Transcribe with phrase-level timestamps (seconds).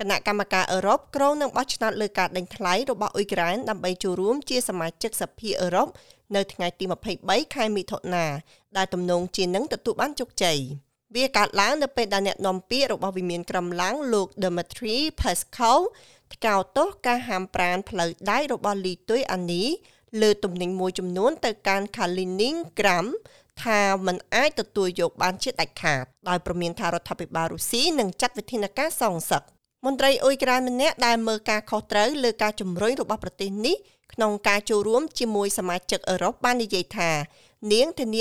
[0.00, 5.88] គណៈកម្មការអឺរ៉ុបក្រុងនឹងបោះឆ្នោតលើការដេញថ្លៃរបស់អ៊ុយក្រែនដើម្បីចូលរួមជាសមាជិកសភាអឺរ៉ុប
[6.36, 6.84] នៅថ្ងៃទី
[7.20, 8.26] 23ខែមិថុនា
[8.76, 10.58] ដែលទំនងជានឹងទទួលបានជោគជ័យ
[11.14, 15.80] វាកើតឡើងនៅពេលដែលអ្នកនាំពាក្យរបស់វិមានក្រំឡាំងលោក Dmitry Peskov
[16.34, 19.64] ថ្កោលទោសការហាមប្រានផ្លូវដែករបស់លីទុយអានី
[20.22, 23.06] លើទំនិញមួយចំនួនទៅកាន់ Kaliningrad
[23.62, 29.42] ថាมันអាចទទួលយកបានជាដាច់ខាតដោយប្រមានថារដ្ឋាភិបាលរុស្ស៊ីនឹងចាត់វិធានការសងសឹក
[29.84, 33.76] មន្ត្រីអ៊ុយក្រែនម្នាក់ដែលមើលការខុសត្រូវលើការជំរុញរបស់ប្រទេសនេះ
[34.12, 37.10] ក្នុងការចូលរួមជាមួយសមាជិកអឺរ៉ុបបាននិយាយថា
[37.72, 38.20] នាងធានា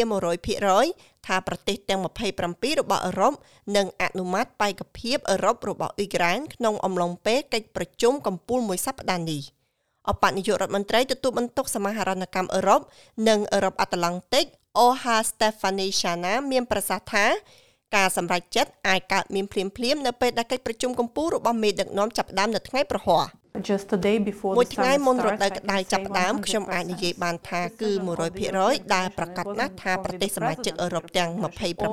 [0.64, 2.02] 100%ថាប្រទេសទាំង
[2.40, 3.34] 27របស់អឺរ៉ុប
[3.76, 9.42] នឹងអនុម័តបេក្ខភាពអឺរ៉ុបរបស់អ៊ុយក្រែនក្នុងអំឡុងពេលកិច្ចប្រជុំកំពូលមួយសប្តាហ៍នេះ
[10.10, 12.82] អបនាយករដ្ឋមន្ត្រីទទួលបន្ទុកសមាហរណកម្មអឺរ៉ុប
[13.28, 14.46] និងអឺរ៉ុបអាត្លង់តិក
[14.80, 17.26] អូហា Stefanishana មានប្រសាសន៍ថា
[17.96, 23.26] ការសម្រេចចិត្តអាចកើតមានភ្លាមភ្លាមនៅពេលដែលកិច្ចប្រជុំកំពូលរបស់មេដឹកនាំចាប់ផ្ដើមនៅថ្ងៃប្រហ័ស
[23.70, 27.90] just a day before មួយថ្ងៃមុនរដូវក្តៅចាប់ផ្ដើមខ្ញុំអាចនិយាយបានថាគឺ
[28.44, 31.30] 100%ដែលប្រកាសណាស់ថាប្រទេសសមាជិកអឺរ៉ុបទាំង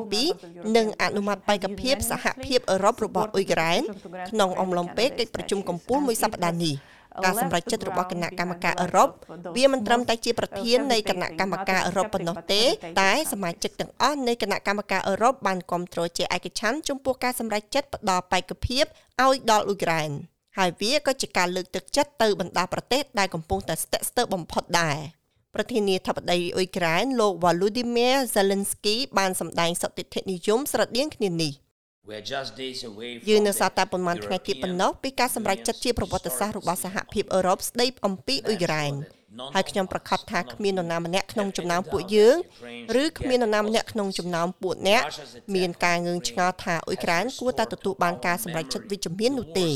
[0.07, 3.83] 27នឹងអនុម័តបេក្ខភាពសហភាពអឺរ៉ុបរបស់អ៊ុយក្រែន
[4.31, 6.75] ក្នុងអំឡុងពេលកិច្ចប្រជុំកំពូលមួយសប្តាហ៍នេះ
[7.25, 9.09] ការសម្រេចចិត្តរបស់គណៈកម្មការអឺរ៉ុប
[9.57, 12.63] វាមិនត្រឹមតែជាប្រធាននៃគណៈកម្មការអឺរ៉ុបប៉ុណ្ណោះទេ
[13.01, 18.85] តែសមាជិកទាំងអស់នៃគណៈកម្មការអឺរ៉ុបបានគ្រប់គ្រងជាឯកច្ឆន្ទចំពោះការសម្រេចចិត្តផ្ដល់បេក្ខភាព
[19.23, 20.11] ឲ្យដល់អ៊ុយក្រែន
[20.59, 24.99] ហើយវាក៏ជាការលើកទឹកចិត្តទៅបណ្ដាប្រទេសដែលកំពុងតែស្ទាក់ស្ទើរបំផុតដែរ
[25.55, 31.53] ប្រធានាធិបតីអ៊ុយក្រែនលោក Volodymyr Zelensky បានសម្ដែងសតិធិនិយមស្រដៀងគ្នានេះ
[33.29, 38.93] យើងនៅសល់តែប៉ុន្មានថ្ងៃទៀតប៉ុណ្ណោះពីការសម្រេចចិត្តជាប្រវត្តិសាស្ត្ររបស់សហភាពអឺរ៉ុបស្ដីអំពីអ៊ុយក្រែន
[39.55, 42.37] ហើយខ្ញុំប្រកាសថាគ្មាននរណាម្នាក់ក្នុងចំណោមពួកយើង
[43.03, 45.03] ឬគ្មាននរណាម្នាក់ក្នុងចំណោមពួកអ្នក
[45.55, 49.69] មានការងឿងឆ្ងល់ថាអ៊ុយក្រែនគួរតែទទួលបានការសម្រេចចិត្តវិជ្ជមាននោះទេ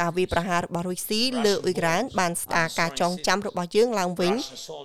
[0.00, 4.34] ការវាយប្រហាររបស់រុស្ស៊ីលើអ៊ុយក្រែនបានស្ដារការចងចាំរបស់យើងឡើងវិញ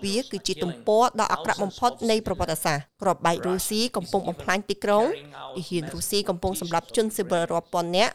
[0.06, 5.06] វាគឺជាទំព័រដ៏អាក្រក់បំផុតនៃប្រវត្តិសាស្ត្រក្របបែករុស្ស៊ីកំពុងបំផ្លាញទីក្រុង
[5.56, 8.14] អ៊ីហ៊ានរុស្ស៊ីកំពុងសម្លាប់ជនស៊ីវិលរាប់ពាន់នាក់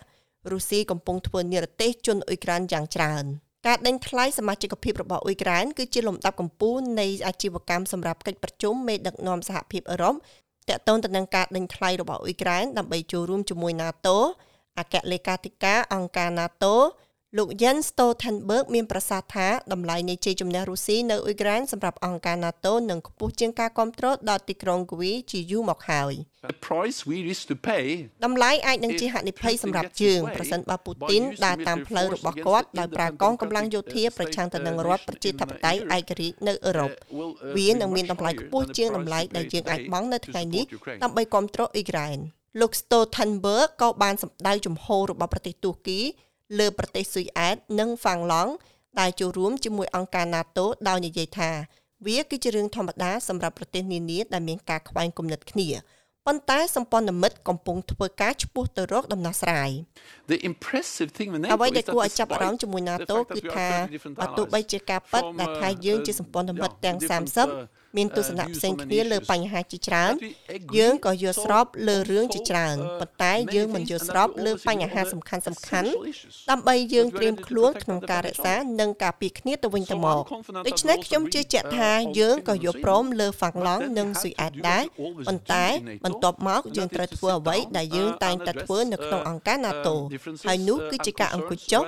[0.52, 3.26] រុស្ស៊ីកំពុងធ្វើនិរទេសជនអ៊ុយក្រែនយ៉ាងច្រើន។
[3.66, 10.14] ការដេញថ្លៃសមាជិកភាពរបស់អ៊ុយក្រែនគឺជាលំដាប់កំពូលនៃអាជីវកម្មសម្រាប់កិច្ចប្រជុំមេដឹកនាំសហភាពអឺរ៉ុប
[10.68, 14.16] តាក់ទងទៅនឹងការដេញថ្លៃរបស់អ៊ុយក្រែនដើម្បីចូលរួមជាមួយ NATO
[14.78, 16.74] អគ្គលេខាធិការអង្គការ NATO
[17.36, 26.12] លោក Jens Stoltenberg មានប្រសាសន៍ថាតម្លៃនៃជ័យជំនះរុស្ស៊ីនៅអ៊ុយក្រែនសម្រាប់អង្គការ NATO នឹងខ្ពស់ជាងការគ្រប់គ្រងដល់ទីក្រុងគវីជាយូរមកហើយ
[28.24, 36.90] តម្លៃអាចនឹងជាហានិភ័យសម្រាប់យើងប្រសិនបើពូទីនដើរតាមផ្លូវរបស់គាត់ដោយប្រើកងកម្លាំងយោធាប្រឆាំងទៅនឹងរដ្ឋប្រជាធិបតេយ្យឯករាជ្យនៅអឺរ៉ុប
[37.56, 40.64] វានឹងមានតម្លៃខ្ពស់ជាងតម្លៃដែលយើងអាចបង់នៅថ្ងៃនេះ
[41.02, 42.18] ដើម្បីគ្រប់គ្រងអ៊ុយក្រែន
[42.60, 46.00] លោក Stoltenberg ក៏បានសម្ដៅជំហររបស់ប្រទេសទូគី
[46.58, 48.52] លើប្រទេសស៊ុយអែតនិងហ្វាំងឡង់
[49.00, 51.50] ដែលចូលរួមជាមួយអង្គការ NATO ដោយនិយាយថា
[52.06, 55.68] វាគឺជារឿងធម្មតាសម្រាប់ប្រទេសនានាដែលមានការខ្វែងគំនិតគ្នា
[56.28, 59.70] ប៉ុន្តែសម្ព័ន្ធមិត្តកំពុងធ្វើការឆ្ពោះទៅរកដំណោះស្រាយ
[61.52, 63.68] អ្វីដែលគួរឲ្យចាប់អារម្មណ៍ជាមួយ NATO គឺថា
[64.20, 66.98] បើទោះបីជាការប៉ັດដែលថាយើងជាសម្ព័ន្ធមិត្តទាំង
[67.46, 70.12] 30មានទស្សនៈផ្សេងគ្នាលើបញ្ហាជាច្រើន
[70.78, 75.90] យើងក៏យល់ស្របលើរឿងជាច្រើនប៉ុន្តែយើងមិនយល់ស្របលើបញ្ហាសំខាន់សំខាន់
[76.50, 80.22] ដើម្បីយើងត្រៀមខ្លួនក្នុងការរក្សានិងការពារគ្នាទៅវិញទៅមក
[80.66, 81.90] ដូច្នេះខ្ញុំជឿជាក់ថា
[82.20, 84.82] យើងក៏យល់ព្រមលើហ្វាំងឡង់និងស៊ុយអែតដែរ
[85.26, 85.66] ប៉ុន្តែ
[86.18, 89.94] បន្ទាប់មកយើងត្រូវធ្វើអ្វីដែលយើងតែងតែធ្វើនៅក្នុងអង្គការ NATO
[90.46, 91.82] ហើយនោះគឺជាការអង្គុយចុះ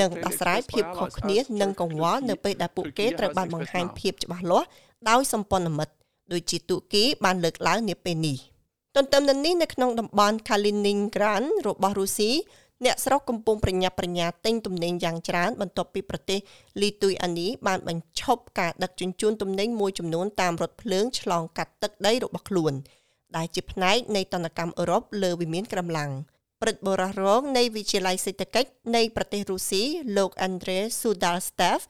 [0.00, 4.66] និងដោះស្រាយភាពខុសគ្នានិងកង្វល់នៅពេលដែលពួកគេត្រូវបានបង្ហាញភាពច្បាស់លាស់
[5.10, 5.94] ដោយសម្ព័ន្ធមិត្ត
[6.32, 8.36] ដូចជាទូគីបានលើកឡើងនាពេលនេះ
[8.96, 12.32] ទន្ទឹមនឹងនេះនៅក្នុងតំបន់ Kaliningrad របស់រុស្ស៊ី
[12.84, 16.38] អ្នកស្រុកកំពុងប្រញាប់ប្រញាល់ទិញទំនិញយ៉ាងច្រើនបន្ទាប់ពីប្រទេស
[16.80, 22.72] លីទុយអានីបានបញ្ឈប់ការដឹកជញ្ជូនទំនិញមួយចំនួនតាមរថភ្លើងឆ្លងកាត់ទឹកដីរបស់ខ្លួន
[23.36, 26.10] ដែលជាផ្នែកនៃតនកម្មអឺរ៉ុបលើវិមានក្រំឡាំង
[26.62, 29.82] ព្រឹទ្ធបរិះរងនៃវិទ្យាល័យសេដ្ឋកិច្ចនៃប្រទេសរុស្ស៊ី
[30.16, 31.80] លោក Andrei Sudalstev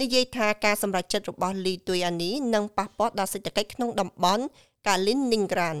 [0.00, 4.44] និយាយថាការសម្រេចចិត្តរបស់លីទុយអានីនឹងប៉ះពាល់ដល់សេដ្ឋកិច្ចក្នុងតំបន់
[4.88, 5.78] Kaliningrad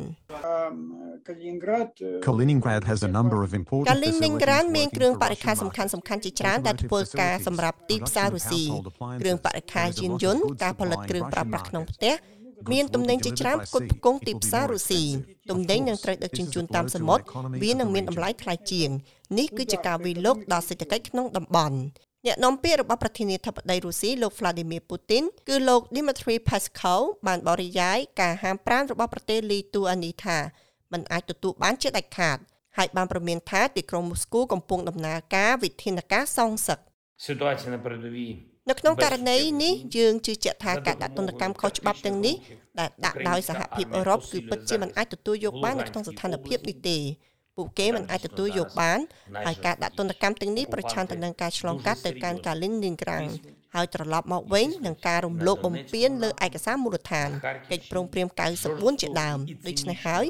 [2.26, 8.62] Kaliningrad has a number of important Kaliningrad មានគ្រឿងបរិក្ខារសំខាន់សំខាន់ជាច្រើនដែលធ្វើការសម្រាប់ទីផ្សាររុស្ស៊ី
[9.20, 12.14] គ្រឿងបរិក្ខារយានយន្តការផលិតគ្រឿងប្រើប្រាស់ក្នុងផ្ទះ
[12.73, 15.03] មានទំនិញជាច្រើនផ្គត់ផ្គង់ទីផ្សាររុស្ស៊ី
[15.51, 17.23] ទំនិញនឹងត្រូវដឹកជញ្ជូនតាមសមុទ្រ
[17.63, 18.89] វានឹងមានតម្លៃថ្លៃជាង
[19.37, 21.77] នេះគឺជាការវិលគដល់សេដ្ឋកិច្ចក្នុងតំបន់
[22.25, 30.37] អ្នកនាំពាក្យរបស់ប្រធានាធិបតីរុស្ស៊ីលោក Vladimir Putin គឺលោក Dmitry Peskov បានបរិយាយការហាមប្រាមរបស់ប្រទេសលីទូអានីថា
[30.91, 32.37] มันអាចទទួលបានជាដាច់ខាត
[32.77, 36.79] ហើយបានប្រមានថាទីក្រុងមូស្គូកំពុងដំណើរការវិធានការសងសឹក
[37.27, 38.31] Ситуація на передовій
[38.70, 42.34] នៅក្នុងករណីនេះយើងជឿជាក់ថាការដាក់ទណ្ឌកម្មខុសច្បាប់ទាំងនេះ
[42.78, 46.98] ដែលដាក់ដោយសហភាពអឺរ៉ុបគឺពិតជាមិនអាចទទួលយកបាននៅក្នុងស្ថានភាពនេះទេ
[47.56, 48.98] ពួកគេមិនអាចទទួលយកបាន
[49.46, 53.24] ហើយការដាក់ទណ្ឌកម្មទាំងនេះប្រឆាំងទៅនឹងការឆ្លងកាត់ទៅកាន់កាលីននីនក្រាំង
[53.74, 57.28] ហើយត្រឡប់មកវិញនឹងការរំលោភបំពានលើឯកសារមូលដ្ឋាន
[57.70, 58.26] កិច្ចព្រមព្រៀង
[58.64, 60.24] 94ជាដើមដូច្នេះហើយ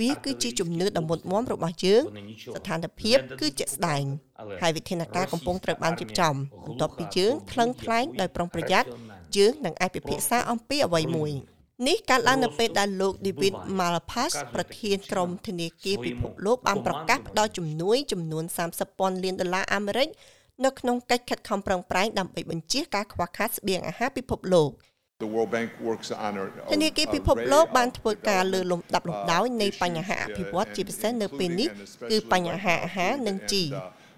[0.00, 2.02] វាគឺជាជំនឿដ៏មុតមមរបស់យើង
[2.56, 4.04] ស្ថានភាពគឺជាក់ស្ដែង
[4.62, 8.88] ហើយវិធានការកំពុងត្រូវបានរៀបចំបន្ទាប់ពីយើងថ្លឹងថ្លែងដោយប្រុងប្រយ័ត្ន
[9.36, 11.32] យើងនឹងអាចពិភាក្សាអំពីអ្វីមួយ
[11.88, 20.08] នេះកើតឡើងនៅពេលដែលលោក David Malpass ប្រធានក្រុមធនាគារពិភពលោកបានប្រកាសផ្តល់ជំនួយចំនួន30ពាន់លានដុល្លារអាមេរិក
[20.64, 24.72] នៅក្នុងកិច្ចខិតខំប្រឹងប្រែងដើម្បីបញ្ជៀសការខ្វះខាតស្បៀងអាហារពិភពលោក។
[25.22, 31.68] The World Bank works on a ធនាគារពិភពលោកបានធ្វើការលើលំដាប់លំដោយនៃបញ្ហាអភិវឌ្ឍជាពិសេសនៅពេលនេះ
[32.10, 33.64] គឺបញ្ហាអាហារនិងជី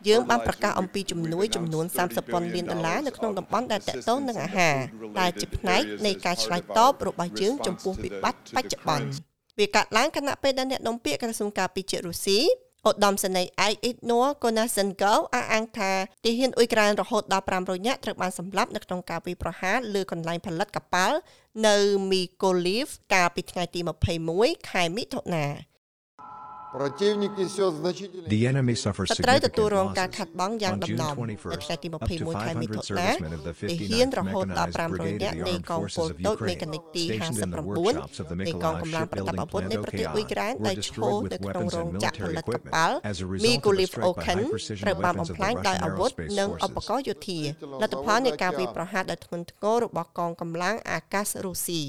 [0.08, 4.76] យើងបានប្រកាសអំពីជំនួយចំនួន30ពាន់លានដុល្លារនៅក្នុងតំបន់ដែលតកតងនឹងអាហារ
[5.20, 9.06] ដែលជាផ្នែកនៃការឆ្លើយតបរបស់យើងចំពោះវិបត្តិបច្ចុប្បន្ន
[9.58, 12.40] វាកាត់ឡើងគណៈពេលដែលអ្នកនាំពាក្យក្រសួងការពារជាតិរុស្ស៊ី
[12.88, 15.92] ឧត្តមសេនីយ៍ឯកអ៊ីតណូកូណាសិនកោអះអាងថា
[16.24, 21.16] ទាហានអ៊ុយក្រែនរហូតដល់500នាក់ត្រូវបានសម្លាប់នៅក្នុងការវាយប្រហារលើកន្លែងផលិតកប៉ាល់
[21.66, 21.76] នៅ
[22.10, 23.80] មីកូលីវកាលពីថ្ងៃទី
[24.24, 25.46] 21ខែមិថុនា។
[28.34, 30.16] The enemy suffers សត្រូវទទួល significant រងការ losses.
[30.16, 34.18] ខាត់បងយ៉ាង On ដំ June ណំនៅ 21st, ថ្ងៃទី up to 21ខែមិថុ500នា servicemen of the ទាហាន 59th
[34.18, 37.04] រហូតដល់ Mechanized 500 Brigade នាក់ of the នៃ Armed កងពល Forces of តូចមេ Ukraine, កានិកទី
[37.06, 40.64] stationed in the 59 workshops of the នៃកងកម្លាំង Mykolaiv ប្រដាប់អាវុធ shipbuilding នៃ plant ប្រទេសអ៊ុយក្រែន OKI
[40.66, 42.96] ដែល were ឈរ destroyed នៅ with ក្នុង weapons រោង and ចក្រផលិ military តក equipment ប៉ាល់
[43.10, 44.84] as a មី result កូ of លី a វ strike អូ by ខិន high precision
[44.84, 46.64] ត្រូវបាន weapons បំ of ផ្លាញ the ដោយ Russian អាវុធ Aerospace និង Forces.
[46.66, 47.40] ឧបករណ៍យោធា
[47.82, 51.82] លទ្ធផលនៃការវាយប្រហារដោយធ្ងន់ធ្ងររបស់កងកម្លាំងអាកាសរុស្ស៊ី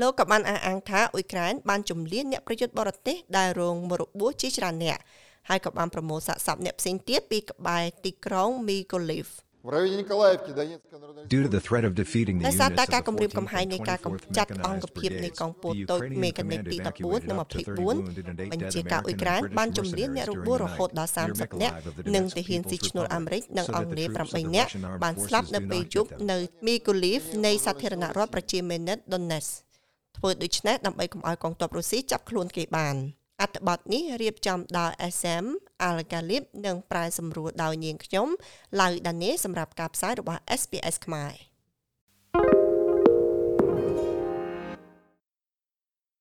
[0.00, 4.98] លោកក៏បានអះអាងថាអ៊ុយក្រែនបានជំលានអ្នកប្រយុទ្ធបរទេសដែលរងមរបួសជាច្រើនអ្នក
[5.48, 9.28] ហើយក៏បានប្រមូលសាកសពអ្នកផ្សេងទៀតពីក្បែរទីក្រុងមីកូលីវ
[11.28, 17.38] Due to the threat of defeating the units តែការគម្រាមកំហែងនៃការកម្ចាត់អង្គភាពនៃកងពលតូចមេកានិកទី14និង
[17.96, 21.74] 24បញ្ជាការអ៊ុយក្រែនបានជំរាញអ្នករបួសរហូតដល់30នាក់
[22.14, 24.70] និងទាហានស៊ីឈ្នួលអាមេរិកនិងអង់គ្លេស8នាក់
[25.02, 29.69] បានស្លាប់នៅពេលយប់នៅមីកូលីវនៃសាធារណរដ្ឋប្រជាមានិត Donetsk
[30.20, 32.96] ធ្វើដូច្នេះដើម្បីកុំឲ្យកងទ័ពរុស្ស៊ីចាប់ខ្លួនគេបាន
[33.40, 35.46] អត្ថបទនេះរៀបចំដោយ SM
[35.88, 38.28] Al-Ghalib និងប្រែសម្រួលដោយនាងខ្ញុំ
[38.80, 41.49] ឡៅដានេសម្រាប់ការផ្សាយរបស់ SPS ខ្មែរ